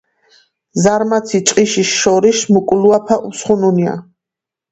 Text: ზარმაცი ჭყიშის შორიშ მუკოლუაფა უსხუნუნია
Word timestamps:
ზარმაცი 0.83 1.41
ჭყიშის 1.49 1.91
შორიშ 1.97 2.41
მუკოლუაფა 2.55 3.21
უსხუნუნია 3.29 3.93